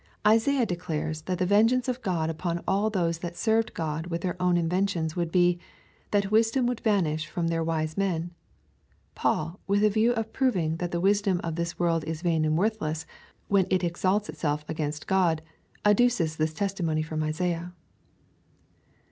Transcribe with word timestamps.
Isaiah 0.25 0.65
declares 0.65 1.21
that 1.21 1.37
the 1.37 1.45
vengeance 1.45 1.87
of 1.87 2.01
God 2.01 2.35
xipon 2.35 2.63
all 2.67 2.89
those 2.89 3.19
that 3.19 3.37
served 3.37 3.75
God 3.75 4.07
with 4.07 4.21
their 4.21 4.35
own 4.41 4.57
inventions 4.57 5.15
would 5.15 5.31
be, 5.31 5.59
that 6.09 6.31
wisdom 6.31 6.65
would 6.65 6.79
vanish 6.79 7.27
fro'm 7.29 7.49
their 7.49 7.63
wise 7.63 7.95
men. 7.95 8.31
Paul, 9.13 9.59
with 9.67 9.81
the 9.81 9.91
view 9.91 10.13
of 10.13 10.33
proving 10.33 10.77
that 10.77 10.89
the 10.89 10.99
wisdom 10.99 11.39
of 11.43 11.53
tliis 11.53 11.77
world 11.77 12.03
is 12.05 12.23
vain 12.23 12.45
and 12.45 12.57
worthless, 12.57 13.05
when 13.47 13.67
it 13.69 13.83
exalts 13.83 14.27
itself 14.27 14.65
against 14.67 15.05
God, 15.05 15.43
adduces 15.85 16.35
this 16.37 16.51
testimony 16.55 17.03
from 17.03 17.21
Isaiah. 17.21 17.71